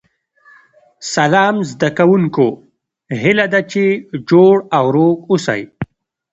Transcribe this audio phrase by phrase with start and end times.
[1.13, 2.47] سلام زده کوونکو
[3.23, 3.83] هیله ده چې
[4.29, 5.61] جوړ او روغ اوسئ